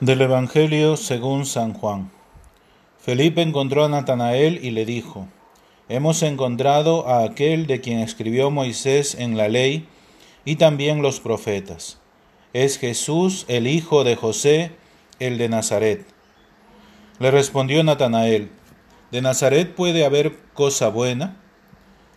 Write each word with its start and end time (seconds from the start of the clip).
Del 0.00 0.22
Evangelio 0.22 0.96
según 0.96 1.46
San 1.46 1.72
Juan. 1.72 2.10
Felipe 2.98 3.42
encontró 3.42 3.84
a 3.84 3.88
Natanael 3.88 4.58
y 4.64 4.72
le 4.72 4.84
dijo, 4.84 5.28
Hemos 5.88 6.24
encontrado 6.24 7.08
a 7.08 7.22
aquel 7.22 7.68
de 7.68 7.80
quien 7.80 8.00
escribió 8.00 8.50
Moisés 8.50 9.14
en 9.14 9.36
la 9.36 9.48
ley 9.48 9.86
y 10.44 10.56
también 10.56 11.00
los 11.00 11.20
profetas. 11.20 12.00
Es 12.52 12.78
Jesús, 12.78 13.44
el 13.46 13.68
hijo 13.68 14.02
de 14.02 14.16
José, 14.16 14.72
el 15.20 15.38
de 15.38 15.48
Nazaret. 15.48 16.04
Le 17.20 17.30
respondió 17.30 17.84
Natanael, 17.84 18.50
¿de 19.12 19.22
Nazaret 19.22 19.76
puede 19.76 20.04
haber 20.04 20.36
cosa 20.54 20.88
buena? 20.88 21.40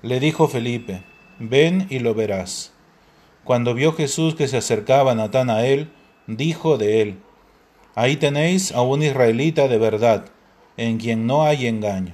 Le 0.01 0.19
dijo 0.19 0.47
Felipe, 0.47 1.03
ven 1.37 1.85
y 1.91 1.99
lo 1.99 2.15
verás. 2.15 2.73
Cuando 3.43 3.75
vio 3.75 3.93
Jesús 3.93 4.33
que 4.33 4.47
se 4.47 4.57
acercaba 4.57 5.11
a 5.11 5.15
Natanael, 5.15 5.91
dijo 6.25 6.79
de 6.79 7.03
él, 7.03 7.19
Ahí 7.97 8.15
tenéis 8.15 8.73
a 8.73 8.83
un 8.83 9.01
israelita 9.01 9.67
de 9.67 9.79
verdad, 9.79 10.25
en 10.77 10.99
quien 10.99 11.25
no 11.25 11.41
hay 11.41 11.65
engaño. 11.65 12.13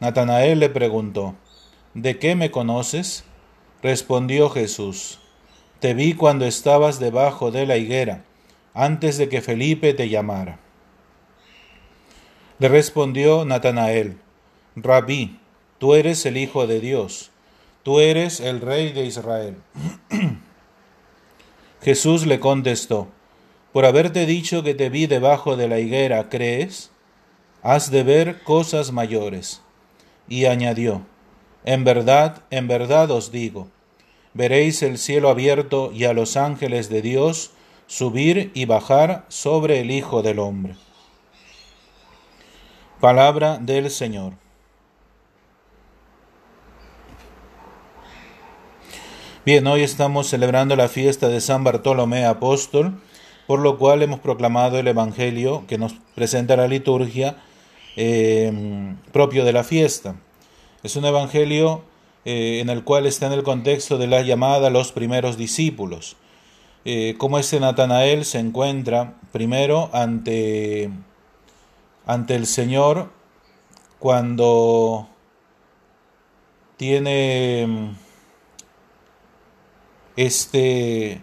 Natanael 0.00 0.58
le 0.58 0.68
preguntó, 0.68 1.36
¿De 1.94 2.18
qué 2.18 2.34
me 2.34 2.50
conoces? 2.50 3.22
Respondió 3.84 4.50
Jesús, 4.50 5.20
Te 5.78 5.94
vi 5.94 6.14
cuando 6.14 6.44
estabas 6.44 6.98
debajo 6.98 7.52
de 7.52 7.66
la 7.66 7.76
higuera, 7.76 8.24
antes 8.74 9.16
de 9.16 9.28
que 9.28 9.42
Felipe 9.42 9.94
te 9.94 10.08
llamara. 10.08 10.58
Le 12.58 12.68
respondió 12.68 13.44
Natanael, 13.44 14.18
Rabí, 14.74 15.38
tú 15.78 15.94
eres 15.94 16.26
el 16.26 16.36
Hijo 16.36 16.66
de 16.66 16.80
Dios, 16.80 17.30
tú 17.84 18.00
eres 18.00 18.40
el 18.40 18.60
Rey 18.60 18.90
de 18.92 19.04
Israel. 19.04 19.54
Jesús 21.80 22.26
le 22.26 22.40
contestó, 22.40 23.12
por 23.76 23.84
haberte 23.84 24.24
dicho 24.24 24.62
que 24.62 24.72
te 24.72 24.88
vi 24.88 25.06
debajo 25.06 25.54
de 25.54 25.68
la 25.68 25.78
higuera, 25.78 26.30
¿crees? 26.30 26.90
Has 27.62 27.90
de 27.90 28.04
ver 28.04 28.42
cosas 28.42 28.90
mayores. 28.90 29.60
Y 30.30 30.46
añadió, 30.46 31.04
En 31.66 31.84
verdad, 31.84 32.42
en 32.48 32.68
verdad 32.68 33.10
os 33.10 33.30
digo, 33.30 33.68
veréis 34.32 34.82
el 34.82 34.96
cielo 34.96 35.28
abierto 35.28 35.92
y 35.92 36.04
a 36.04 36.14
los 36.14 36.38
ángeles 36.38 36.88
de 36.88 37.02
Dios 37.02 37.50
subir 37.86 38.50
y 38.54 38.64
bajar 38.64 39.26
sobre 39.28 39.80
el 39.80 39.90
Hijo 39.90 40.22
del 40.22 40.38
Hombre. 40.38 40.74
Palabra 42.98 43.58
del 43.58 43.90
Señor. 43.90 44.32
Bien, 49.44 49.66
hoy 49.66 49.82
estamos 49.82 50.28
celebrando 50.28 50.76
la 50.76 50.88
fiesta 50.88 51.28
de 51.28 51.42
San 51.42 51.62
Bartolomé 51.62 52.24
Apóstol 52.24 53.02
por 53.46 53.60
lo 53.60 53.78
cual 53.78 54.02
hemos 54.02 54.20
proclamado 54.20 54.78
el 54.78 54.88
Evangelio 54.88 55.64
que 55.66 55.78
nos 55.78 55.94
presenta 56.14 56.56
la 56.56 56.68
liturgia 56.68 57.36
eh, 57.96 58.52
propio 59.12 59.44
de 59.44 59.52
la 59.52 59.64
fiesta. 59.64 60.16
Es 60.82 60.96
un 60.96 61.04
Evangelio 61.04 61.82
eh, 62.24 62.60
en 62.60 62.70
el 62.70 62.82
cual 62.84 63.06
está 63.06 63.26
en 63.26 63.32
el 63.32 63.42
contexto 63.42 63.98
de 63.98 64.08
la 64.08 64.22
llamada 64.22 64.66
a 64.66 64.70
los 64.70 64.92
primeros 64.92 65.36
discípulos. 65.36 66.16
Eh, 66.84 67.14
como 67.18 67.38
este 67.38 67.58
Natanael 67.58 68.24
se 68.24 68.38
encuentra 68.38 69.14
primero 69.32 69.90
ante, 69.92 70.90
ante 72.06 72.34
el 72.34 72.46
Señor 72.46 73.10
cuando 73.98 75.08
tiene 76.76 77.94
este 80.16 81.22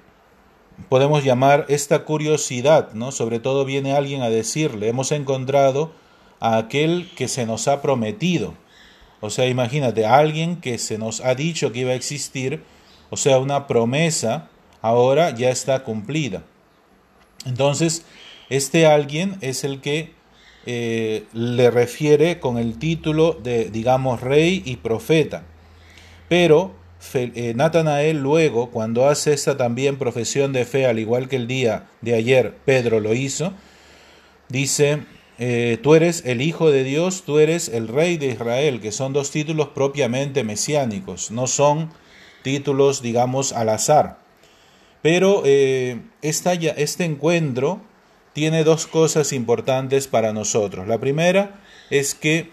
podemos 0.90 1.24
llamar 1.24 1.66
esta 1.70 2.06
curiosidad, 2.06 2.94
¿no? 2.94 3.12
Sobre 3.12 3.40
todo 3.40 3.66
viene 3.66 3.94
alguien 3.94 4.22
a 4.22 4.30
decirle, 4.30 4.88
hemos 4.88 5.12
encontrado 5.12 5.92
a 6.40 6.58
aquel 6.58 7.10
que 7.16 7.28
se 7.28 7.46
nos 7.46 7.68
ha 7.68 7.82
prometido. 7.82 8.54
O 9.22 9.30
sea, 9.30 9.48
imagínate, 9.48 10.06
alguien 10.06 10.58
que 10.58 10.78
se 10.78 10.97
nos 10.97 11.22
ha 11.22 11.36
dicho 11.36 11.72
que 11.72 11.80
iba 11.80 11.92
a 11.92 11.96
existir, 11.96 12.64
o 13.09 13.18
sea, 13.18 13.40
una 13.40 13.68
promesa, 13.68 14.50
ahora 14.81 15.30
ya 15.31 15.50
está 15.50 15.84
cumplida. 15.84 16.44
Entonces, 17.46 18.06
este 18.50 18.86
alguien 18.86 19.38
es 19.42 19.64
el 19.64 19.80
que 19.80 20.14
eh, 20.66 21.26
le 21.34 21.72
refiere 21.72 22.40
con 22.40 22.58
el 22.58 22.78
título 22.78 23.34
de, 23.34 23.70
digamos, 23.70 24.22
rey 24.22 24.62
y 24.66 24.78
profeta. 24.78 25.44
Pero 26.30 26.74
Natanael 27.56 28.22
luego, 28.22 28.72
cuando 28.72 29.08
hace 29.08 29.34
esta 29.34 29.58
también 29.58 29.97
profesión 29.97 30.53
de 30.53 30.66
fe, 30.66 30.86
al 30.86 31.00
igual 31.00 31.28
que 31.28 31.36
el 31.36 31.47
día 31.47 31.88
de 32.02 32.16
ayer 32.16 32.56
Pedro 32.66 33.00
lo 33.00 33.14
hizo, 33.14 33.53
dice, 34.50 35.03
eh, 35.40 35.78
tú 35.81 35.96
eres 35.96 36.24
el 36.25 36.41
Hijo 36.41 36.72
de 36.72 36.84
Dios, 36.84 37.24
tú 37.25 37.40
eres 37.40 37.69
el 37.69 37.88
Rey 37.88 38.18
de 38.18 38.28
Israel, 38.28 38.80
que 38.81 38.91
son 38.91 39.14
dos 39.14 39.31
títulos 39.31 39.69
propiamente 39.69 40.44
mesiánicos, 40.44 41.31
no 41.31 41.47
son 41.47 41.91
títulos, 42.44 43.02
digamos, 43.02 43.53
al 43.53 43.70
azar. 43.70 44.20
Pero 45.02 45.44
eh, 45.46 46.02
este 46.22 47.03
encuentro 47.03 47.81
tiene 48.34 48.64
dos 48.64 48.88
cosas 48.88 49.34
importantes 49.34 50.08
para 50.08 50.34
nosotros. 50.34 50.88
La 50.88 51.00
primera 51.00 51.62
es 51.90 52.16
que 52.16 52.52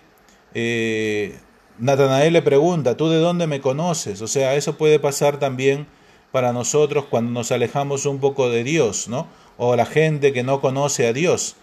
Natanael 1.80 2.34
le 2.34 2.42
pregunta, 2.42 2.96
¿tú 2.96 3.08
de 3.08 3.18
dónde 3.18 3.46
me 3.46 3.62
conoces? 3.62 4.20
O 4.20 4.26
sea, 4.26 4.54
eso 4.54 4.76
puede 4.76 4.98
pasar 4.98 5.38
también 5.38 5.86
para 6.30 6.52
nosotros 6.52 7.06
cuando 7.06 7.32
nos 7.32 7.52
alejamos 7.52 8.04
un 8.04 8.20
poco 8.20 8.50
de 8.50 8.64
Dios, 8.64 9.08
¿no? 9.08 9.26
O 9.56 9.74
la 9.76 9.86
gente 9.86 10.34
que 10.34 10.42
no 10.42 10.60
conoce 10.60 11.06
a 11.06 11.14
Dios. 11.14 11.56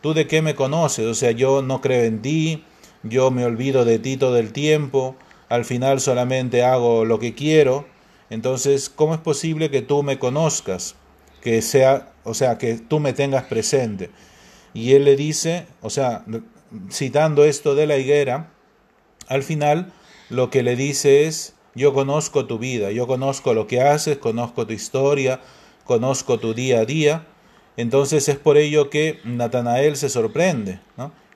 ¿Tú 0.00 0.12
de 0.12 0.26
qué 0.26 0.42
me 0.42 0.56
conoces? 0.56 1.06
O 1.06 1.14
sea, 1.14 1.30
yo 1.30 1.62
no 1.62 1.80
creo 1.80 2.02
en 2.02 2.20
ti, 2.20 2.64
yo 3.04 3.30
me 3.30 3.44
olvido 3.44 3.84
de 3.84 4.00
ti 4.00 4.16
todo 4.16 4.38
el 4.38 4.52
tiempo, 4.52 5.14
al 5.48 5.64
final 5.64 6.00
solamente 6.00 6.64
hago 6.64 7.04
lo 7.04 7.20
que 7.20 7.34
quiero. 7.34 7.86
Entonces, 8.28 8.90
¿cómo 8.90 9.14
es 9.14 9.20
posible 9.20 9.70
que 9.70 9.82
tú 9.82 10.02
me 10.02 10.18
conozcas? 10.18 10.96
Que 11.42 11.62
sea, 11.62 12.12
o 12.24 12.34
sea, 12.34 12.58
que 12.58 12.74
tú 12.74 12.98
me 12.98 13.12
tengas 13.12 13.44
presente. 13.44 14.10
Y 14.74 14.94
él 14.94 15.04
le 15.04 15.14
dice, 15.14 15.66
o 15.80 15.90
sea, 15.90 16.24
citando 16.90 17.44
esto 17.44 17.74
de 17.74 17.86
la 17.86 17.96
higuera, 17.96 18.50
al 19.30 19.44
final 19.44 19.92
lo 20.28 20.50
que 20.50 20.62
le 20.62 20.76
dice 20.76 21.26
es, 21.26 21.54
yo 21.74 21.94
conozco 21.94 22.46
tu 22.46 22.58
vida, 22.58 22.90
yo 22.90 23.06
conozco 23.06 23.54
lo 23.54 23.66
que 23.66 23.80
haces, 23.80 24.18
conozco 24.18 24.66
tu 24.66 24.72
historia, 24.74 25.40
conozco 25.84 26.38
tu 26.38 26.52
día 26.52 26.80
a 26.80 26.84
día. 26.84 27.26
Entonces 27.76 28.28
es 28.28 28.36
por 28.36 28.58
ello 28.58 28.90
que 28.90 29.20
Natanael 29.24 29.96
se 29.96 30.08
sorprende 30.10 30.80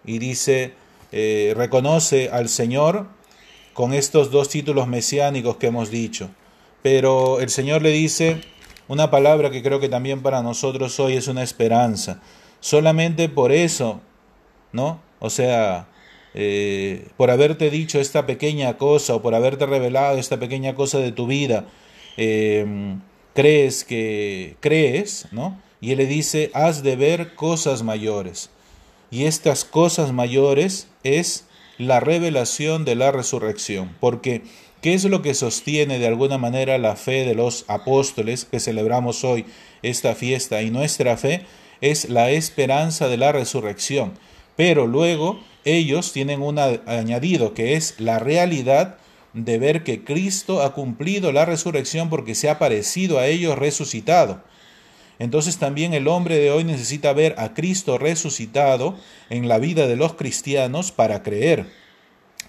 y 0.05 0.19
dice, 0.19 0.75
eh, 1.13 1.55
reconoce 1.57 2.29
al 2.31 2.49
Señor 2.49 3.07
con 3.73 3.95
estos 3.95 4.33
dos 4.33 4.49
títulos 4.49 4.89
mesiánicos 4.89 5.57
que 5.57 5.69
hemos 5.69 5.91
dicho. 5.91 6.31
Pero 6.83 7.41
el 7.41 7.49
Señor 7.49 7.81
le 7.81 7.91
dice 7.91 8.41
una 8.89 9.11
palabra 9.11 9.51
que 9.51 9.63
creo 9.63 9.79
que 9.79 9.89
también 9.89 10.21
para 10.21 10.43
nosotros 10.43 10.99
hoy 10.99 11.15
es 11.15 11.29
una 11.29 11.45
esperanza. 11.45 12.21
Solamente 12.59 13.29
por 13.29 13.53
eso, 13.53 14.01
¿no? 14.73 15.01
O 15.21 15.31
sea, 15.31 15.87
eh, 16.35 17.07
por 17.17 17.31
haberte 17.31 17.71
dicho 17.71 18.01
esta 18.01 18.27
pequeña 18.27 18.77
cosa 18.77 19.15
o 19.15 19.23
por 19.23 19.35
haberte 19.35 19.67
revelado 19.67 20.19
esta 20.19 20.39
pequeña 20.39 20.75
cosa 20.75 20.99
de 20.99 21.13
tu 21.13 21.27
vida, 21.27 21.67
em, 22.17 23.01
crees 23.35 23.85
que 23.85 24.57
crees, 24.61 25.29
¿no? 25.31 25.61
Y 25.81 25.93
él 25.93 25.99
le 25.99 26.07
dice, 26.07 26.51
has 26.55 26.83
de 26.83 26.97
ver 26.97 27.35
cosas 27.35 27.83
mayores. 27.83 28.51
Y 29.11 29.27
estas 29.27 29.65
cosas 29.65 30.13
mayores 30.13 30.89
es 31.05 31.47
la 31.79 32.01
revelación 32.01 32.85
de 32.85 32.95
la 32.95 33.13
resurrección. 33.13 33.95
Porque, 34.01 34.43
¿qué 34.81 34.95
es 34.95 35.05
lo 35.05 35.23
que 35.23 35.35
sostiene 35.35 35.99
de 35.99 36.07
alguna 36.07 36.39
manera 36.39 36.79
la 36.79 36.97
fe 36.97 37.25
de 37.25 37.35
los 37.35 37.65
apóstoles 37.69 38.45
que 38.45 38.61
celebramos 38.61 39.25
hoy 39.25 39.45
esta 39.83 40.15
fiesta? 40.15 40.63
Y 40.63 40.71
nuestra 40.71 41.17
fe 41.17 41.45
es 41.81 42.09
la 42.09 42.31
esperanza 42.31 43.09
de 43.09 43.19
la 43.19 43.33
resurrección. 43.33 44.15
Pero 44.57 44.87
luego 44.87 45.41
ellos 45.65 46.13
tienen 46.13 46.43
un 46.43 46.59
añadido 46.59 47.55
que 47.55 47.75
es 47.75 47.95
la 47.99 48.19
realidad 48.19 48.99
de 49.33 49.59
ver 49.59 49.83
que 49.83 50.05
Cristo 50.05 50.63
ha 50.63 50.75
cumplido 50.75 51.33
la 51.33 51.45
resurrección 51.45 52.09
porque 52.09 52.35
se 52.35 52.49
ha 52.49 52.59
parecido 52.59 53.19
a 53.19 53.27
ellos 53.27 53.59
resucitado. 53.59 54.43
Entonces 55.19 55.59
también 55.59 55.95
el 55.95 56.09
hombre 56.09 56.39
de 56.39 56.51
hoy 56.51 56.65
necesita 56.65 57.13
ver 57.13 57.35
a 57.39 57.55
Cristo 57.55 57.99
resucitado 57.99 58.97
en 59.31 59.49
la 59.49 59.59
vida 59.59 59.87
de 59.87 59.97
los 59.97 60.15
cristianos 60.15 60.93
para 60.93 61.23
creer. 61.23 61.67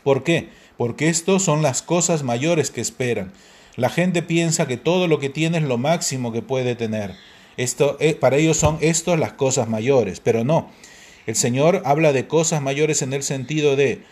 ¿Por 0.04 0.24
qué? 0.24 0.50
Porque 0.78 1.10
estos 1.10 1.44
son 1.44 1.62
las 1.62 1.82
cosas 1.82 2.24
mayores 2.24 2.72
que 2.72 2.82
esperan. 2.82 3.34
La 3.76 3.90
gente 3.90 4.22
piensa 4.22 4.68
que 4.68 4.78
todo 4.78 5.08
lo 5.08 5.20
que 5.20 5.30
tiene 5.30 5.58
es 5.58 5.64
lo 5.64 5.78
máximo 5.78 6.32
que 6.32 6.42
puede 6.42 6.76
tener. 6.76 7.16
Esto, 7.58 7.98
eh, 8.00 8.16
para 8.16 8.38
ellos 8.38 8.58
son 8.58 8.78
estas 8.82 9.20
las 9.20 9.34
cosas 9.34 9.68
mayores, 9.70 10.20
pero 10.20 10.44
no. 10.44 10.70
El 11.26 11.36
Señor 11.36 11.82
habla 11.86 12.14
de 12.14 12.28
cosas 12.28 12.62
mayores 12.62 13.02
en 13.02 13.14
el 13.14 13.24
sentido 13.24 13.76
de 13.76 14.04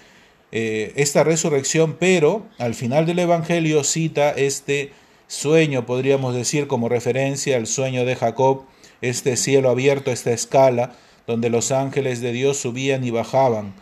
eh, 0.51 0.93
esta 0.95 1.23
resurrección, 1.23 1.97
pero 1.99 2.45
al 2.57 2.75
final 2.75 3.05
del 3.05 3.19
Evangelio 3.19 3.83
cita 3.83 4.31
este 4.31 4.91
sueño, 5.27 5.85
podríamos 5.85 6.35
decir 6.35 6.67
como 6.67 6.89
referencia 6.89 7.57
al 7.57 7.67
sueño 7.67 8.05
de 8.05 8.15
Jacob, 8.15 8.63
este 9.01 9.35
cielo 9.35 9.69
abierto, 9.69 10.11
esta 10.11 10.31
escala, 10.31 10.95
donde 11.27 11.49
los 11.49 11.71
ángeles 11.71 12.21
de 12.21 12.31
Dios 12.31 12.57
subían 12.57 13.03
y 13.03 13.11
bajaban 13.11 13.73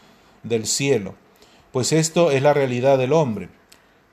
del 0.44 0.66
cielo. 0.66 1.16
Pues 1.72 1.92
esto 1.92 2.32
es 2.32 2.42
la 2.42 2.54
realidad 2.54 2.98
del 2.98 3.14
hombre. 3.14 3.50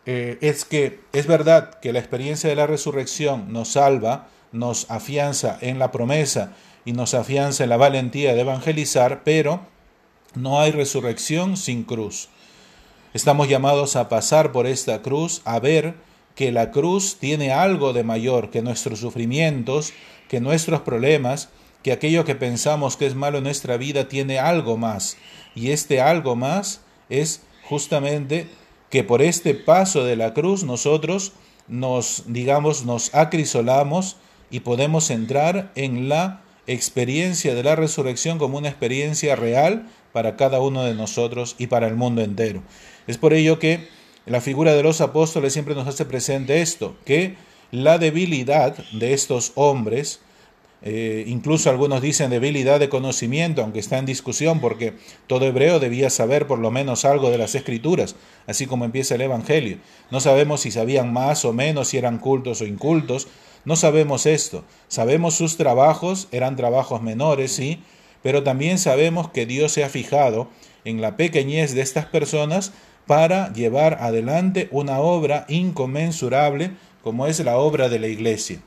Eh, 0.06 0.38
es 0.40 0.64
que 0.64 1.00
es 1.12 1.26
verdad 1.26 1.78
que 1.80 1.92
la 1.92 1.98
experiencia 1.98 2.48
de 2.48 2.56
la 2.56 2.66
resurrección 2.66 3.52
nos 3.52 3.72
salva, 3.72 4.28
nos 4.52 4.90
afianza 4.90 5.58
en 5.60 5.78
la 5.78 5.92
promesa 5.92 6.56
y 6.88 6.92
nos 6.92 7.12
afianza 7.12 7.66
la 7.66 7.76
valentía 7.76 8.32
de 8.32 8.40
evangelizar, 8.40 9.20
pero 9.22 9.60
no 10.34 10.58
hay 10.58 10.70
resurrección 10.70 11.58
sin 11.58 11.84
cruz. 11.84 12.30
Estamos 13.12 13.46
llamados 13.46 13.94
a 13.94 14.08
pasar 14.08 14.52
por 14.52 14.66
esta 14.66 15.02
cruz, 15.02 15.42
a 15.44 15.60
ver 15.60 15.96
que 16.34 16.50
la 16.50 16.70
cruz 16.70 17.18
tiene 17.20 17.52
algo 17.52 17.92
de 17.92 18.04
mayor 18.04 18.48
que 18.48 18.62
nuestros 18.62 19.00
sufrimientos, 19.00 19.92
que 20.30 20.40
nuestros 20.40 20.80
problemas, 20.80 21.50
que 21.82 21.92
aquello 21.92 22.24
que 22.24 22.34
pensamos 22.34 22.96
que 22.96 23.04
es 23.04 23.14
malo 23.14 23.36
en 23.36 23.44
nuestra 23.44 23.76
vida 23.76 24.08
tiene 24.08 24.38
algo 24.38 24.78
más. 24.78 25.18
Y 25.54 25.72
este 25.72 26.00
algo 26.00 26.36
más 26.36 26.80
es 27.10 27.42
justamente 27.64 28.48
que 28.88 29.04
por 29.04 29.20
este 29.20 29.54
paso 29.54 30.04
de 30.04 30.16
la 30.16 30.32
cruz 30.32 30.64
nosotros 30.64 31.32
nos, 31.66 32.22
digamos, 32.28 32.86
nos 32.86 33.14
acrisolamos 33.14 34.16
y 34.50 34.60
podemos 34.60 35.10
entrar 35.10 35.70
en 35.74 36.08
la 36.08 36.47
experiencia 36.68 37.54
de 37.54 37.62
la 37.64 37.74
resurrección 37.74 38.38
como 38.38 38.58
una 38.58 38.68
experiencia 38.68 39.34
real 39.34 39.88
para 40.12 40.36
cada 40.36 40.60
uno 40.60 40.84
de 40.84 40.94
nosotros 40.94 41.56
y 41.58 41.66
para 41.66 41.88
el 41.88 41.96
mundo 41.96 42.22
entero. 42.22 42.62
Es 43.06 43.18
por 43.18 43.32
ello 43.32 43.58
que 43.58 43.88
la 44.26 44.40
figura 44.40 44.74
de 44.74 44.82
los 44.82 45.00
apóstoles 45.00 45.52
siempre 45.52 45.74
nos 45.74 45.88
hace 45.88 46.04
presente 46.04 46.60
esto, 46.60 46.96
que 47.04 47.36
la 47.70 47.98
debilidad 47.98 48.76
de 48.92 49.14
estos 49.14 49.52
hombres, 49.54 50.20
eh, 50.82 51.24
incluso 51.26 51.70
algunos 51.70 52.02
dicen 52.02 52.30
debilidad 52.30 52.78
de 52.78 52.90
conocimiento, 52.90 53.62
aunque 53.62 53.78
está 53.78 53.98
en 53.98 54.06
discusión, 54.06 54.60
porque 54.60 54.94
todo 55.26 55.46
hebreo 55.46 55.80
debía 55.80 56.10
saber 56.10 56.46
por 56.46 56.58
lo 56.58 56.70
menos 56.70 57.06
algo 57.06 57.30
de 57.30 57.38
las 57.38 57.54
escrituras, 57.54 58.16
así 58.46 58.66
como 58.66 58.84
empieza 58.84 59.14
el 59.14 59.22
Evangelio. 59.22 59.78
No 60.10 60.20
sabemos 60.20 60.60
si 60.60 60.70
sabían 60.70 61.12
más 61.12 61.44
o 61.46 61.54
menos, 61.54 61.88
si 61.88 61.96
eran 61.96 62.18
cultos 62.18 62.60
o 62.60 62.66
incultos, 62.66 63.28
no 63.64 63.76
sabemos 63.76 64.26
esto. 64.26 64.64
Sabemos 64.88 65.34
sus 65.34 65.56
trabajos, 65.56 66.28
eran 66.32 66.56
trabajos 66.56 67.02
menores, 67.02 67.52
sí, 67.52 67.82
pero 68.22 68.42
también 68.42 68.78
sabemos 68.78 69.30
que 69.30 69.46
Dios 69.46 69.72
se 69.72 69.84
ha 69.84 69.88
fijado 69.88 70.48
en 70.84 71.00
la 71.00 71.16
pequeñez 71.16 71.74
de 71.74 71.82
estas 71.82 72.06
personas 72.06 72.72
para 73.06 73.52
llevar 73.52 73.98
adelante 74.00 74.68
una 74.70 75.00
obra 75.00 75.44
inconmensurable 75.48 76.72
como 77.02 77.26
es 77.26 77.40
la 77.40 77.58
obra 77.58 77.88
de 77.88 77.98
la 77.98 78.08
iglesia 78.08 78.60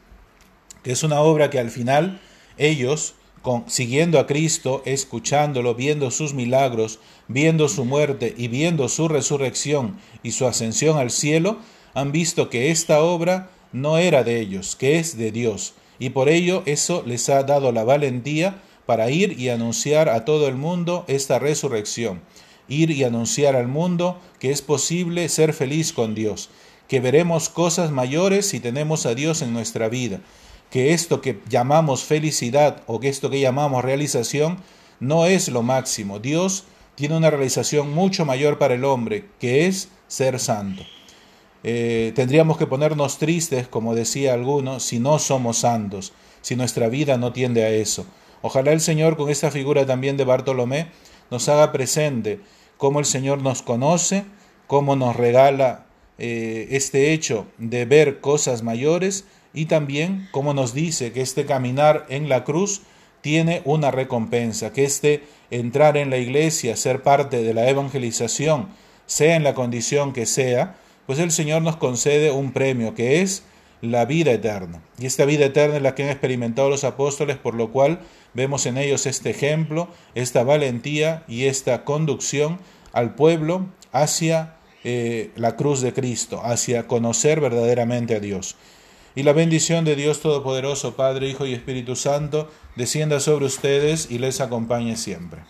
que 0.84 0.92
es 0.92 1.04
una 1.04 1.22
obra 1.22 1.50
que 1.50 1.60
al 1.60 1.70
final 1.70 2.20
ellos, 2.58 3.16
con, 3.42 3.70
siguiendo 3.70 4.20
a 4.20 4.28
Cristo, 4.28 4.82
escuchándolo, 4.86 5.76
viendo 5.76 6.12
sus 6.12 6.34
milagros, 6.34 7.00
viendo 7.28 7.68
su 7.70 7.86
muerte 7.86 8.34
y 8.38 8.48
viendo 8.48 8.90
su 8.90 9.08
resurrección 9.08 9.98
y 10.24 10.32
su 10.32 10.48
ascensión 10.48 10.98
al 10.98 11.12
cielo, 11.12 11.58
han 11.94 12.12
visto 12.12 12.50
que 12.50 12.72
esta 12.72 13.02
obra 13.02 13.50
no 13.72 13.98
era 13.98 14.24
de 14.24 14.40
ellos, 14.40 14.76
que 14.76 15.00
es 15.00 15.18
de 15.18 15.32
Dios. 15.32 15.74
Y 16.00 16.10
por 16.10 16.30
ello 16.30 16.64
eso 16.66 17.04
les 17.06 17.30
ha 17.30 17.44
dado 17.44 17.72
la 17.72 17.84
valentía 17.84 18.62
para 18.86 19.10
ir 19.10 19.40
y 19.40 19.50
anunciar 19.50 20.10
a 20.10 20.26
todo 20.26 20.48
el 20.48 20.56
mundo 20.56 21.06
esta 21.08 21.40
resurrección. 21.40 22.22
Ir 22.68 22.92
y 22.92 23.04
anunciar 23.04 23.56
al 23.56 23.68
mundo 23.68 24.20
que 24.40 24.52
es 24.52 24.62
posible 24.62 25.30
ser 25.30 25.54
feliz 25.54 25.94
con 25.94 26.16
Dios, 26.16 26.50
que 26.88 27.00
veremos 27.00 27.50
cosas 27.50 27.92
mayores 27.92 28.48
si 28.48 28.60
tenemos 28.60 29.06
a 29.06 29.16
Dios 29.16 29.42
en 29.42 29.54
nuestra 29.54 29.90
vida, 29.90 30.22
que 30.70 30.94
esto 30.94 31.22
que 31.22 31.40
llamamos 31.50 32.04
felicidad 32.04 32.84
o 32.88 33.00
que 33.00 33.10
esto 33.10 33.30
que 33.30 33.40
llamamos 33.40 33.84
realización 33.84 34.58
no 35.00 35.26
es 35.26 35.50
lo 35.50 35.64
máximo. 35.64 36.20
Dios 36.20 36.66
tiene 36.96 37.18
una 37.18 37.30
realización 37.30 37.94
mucho 37.94 38.26
mayor 38.26 38.58
para 38.58 38.76
el 38.76 38.86
hombre, 38.86 39.26
que 39.40 39.68
es 39.68 39.90
ser 40.08 40.40
santo. 40.40 40.84
Eh, 41.64 42.12
tendríamos 42.16 42.58
que 42.58 42.68
ponernos 42.68 43.18
tristes, 43.18 43.68
como 43.68 43.96
decía 43.96 44.34
alguno, 44.34 44.80
si 44.80 45.00
no 45.00 45.20
somos 45.20 45.60
santos, 45.60 46.14
si 46.42 46.56
nuestra 46.56 46.90
vida 46.90 47.18
no 47.18 47.34
tiende 47.34 47.64
a 47.64 47.70
eso. 47.70 48.06
Ojalá 48.42 48.72
el 48.72 48.82
Señor, 48.82 49.18
con 49.18 49.30
esta 49.30 49.52
figura 49.52 49.86
también 49.86 50.18
de 50.18 50.26
Bartolomé, 50.26 50.88
nos 51.30 51.48
haga 51.50 51.72
presente 51.72 52.40
cómo 52.78 53.00
el 53.00 53.06
Señor 53.06 53.42
nos 53.42 53.62
conoce, 53.62 54.26
cómo 54.68 54.96
nos 54.96 55.16
regala 55.16 55.86
eh, 56.18 56.68
este 56.72 57.14
hecho 57.14 57.46
de 57.58 57.86
ver 57.86 58.20
cosas 58.20 58.64
mayores 58.64 59.26
y 59.54 59.66
también 59.66 60.28
como 60.32 60.54
nos 60.54 60.74
dice 60.74 61.12
que 61.12 61.22
este 61.22 61.46
caminar 61.46 62.06
en 62.10 62.30
la 62.30 62.44
cruz 62.44 62.82
tiene 63.22 63.62
una 63.66 63.92
recompensa, 63.92 64.74
que 64.74 64.84
este 64.84 65.24
entrar 65.52 65.98
en 65.98 66.10
la 66.10 66.18
iglesia, 66.18 66.76
ser 66.76 67.04
parte 67.04 67.44
de 67.44 67.54
la 67.54 67.70
evangelización, 67.70 68.70
sea 69.06 69.36
en 69.36 69.44
la 69.44 69.54
condición 69.54 70.14
que 70.14 70.26
sea, 70.26 70.78
pues 71.12 71.20
el 71.20 71.32
Señor 71.32 71.62
nos 71.62 71.76
concede 71.76 72.32
un 72.32 72.54
premio 72.54 72.96
que 72.96 73.22
es 73.22 73.44
la 73.82 74.06
vida 74.06 74.32
eterna. 74.32 74.82
Y 74.98 75.08
esta 75.08 75.26
vida 75.26 75.44
eterna 75.44 75.76
es 75.76 75.82
la 75.82 75.94
que 75.94 76.04
han 76.04 76.10
experimentado 76.10 76.70
los 76.70 76.86
apóstoles, 76.86 77.36
por 77.36 77.54
lo 77.54 77.74
cual 77.74 78.00
vemos 78.34 78.66
en 78.66 78.78
ellos 78.78 79.06
este 79.06 79.30
ejemplo, 79.30 79.90
esta 80.16 80.46
valentía 80.46 81.26
y 81.28 81.48
esta 81.48 81.84
conducción 81.84 82.60
al 82.94 83.14
pueblo 83.14 83.66
hacia 83.92 84.56
eh, 84.86 85.32
la 85.36 85.58
cruz 85.58 85.82
de 85.82 85.92
Cristo, 85.92 86.40
hacia 86.46 86.88
conocer 86.88 87.42
verdaderamente 87.42 88.16
a 88.16 88.22
Dios. 88.22 88.56
Y 89.14 89.24
la 89.24 89.34
bendición 89.34 89.84
de 89.84 89.98
Dios 89.98 90.22
Todopoderoso, 90.22 90.96
Padre, 90.96 91.28
Hijo 91.28 91.46
y 91.46 91.54
Espíritu 91.54 91.98
Santo, 91.98 92.50
descienda 92.78 93.20
sobre 93.20 93.48
ustedes 93.48 94.10
y 94.10 94.18
les 94.18 94.40
acompañe 94.40 94.96
siempre. 94.96 95.42